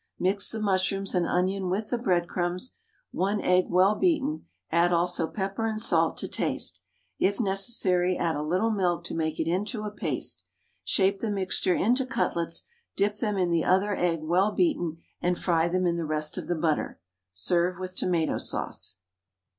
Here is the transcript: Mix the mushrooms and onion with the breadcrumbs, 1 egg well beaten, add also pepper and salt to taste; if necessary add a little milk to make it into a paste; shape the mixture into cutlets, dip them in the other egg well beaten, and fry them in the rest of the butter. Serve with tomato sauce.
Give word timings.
Mix 0.17 0.49
the 0.49 0.59
mushrooms 0.59 1.13
and 1.13 1.27
onion 1.27 1.69
with 1.69 1.89
the 1.89 1.97
breadcrumbs, 1.99 2.71
1 3.11 3.39
egg 3.41 3.65
well 3.69 3.93
beaten, 3.93 4.47
add 4.71 4.91
also 4.91 5.27
pepper 5.27 5.67
and 5.67 5.79
salt 5.79 6.17
to 6.17 6.27
taste; 6.27 6.81
if 7.19 7.39
necessary 7.39 8.17
add 8.17 8.35
a 8.35 8.41
little 8.41 8.71
milk 8.71 9.03
to 9.03 9.13
make 9.13 9.39
it 9.39 9.47
into 9.47 9.83
a 9.83 9.91
paste; 9.91 10.43
shape 10.83 11.19
the 11.19 11.29
mixture 11.29 11.75
into 11.75 12.03
cutlets, 12.07 12.65
dip 12.95 13.17
them 13.17 13.37
in 13.37 13.51
the 13.51 13.63
other 13.63 13.95
egg 13.95 14.21
well 14.23 14.51
beaten, 14.51 14.97
and 15.21 15.37
fry 15.37 15.67
them 15.67 15.85
in 15.85 15.97
the 15.97 16.03
rest 16.07 16.35
of 16.35 16.47
the 16.47 16.55
butter. 16.55 16.99
Serve 17.31 17.77
with 17.77 17.93
tomato 17.95 18.39
sauce. 18.39 18.95